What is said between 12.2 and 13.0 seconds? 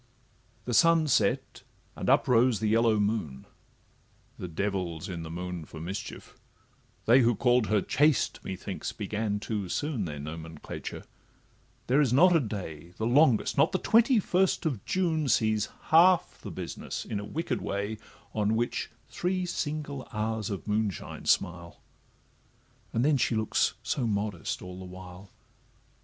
a day,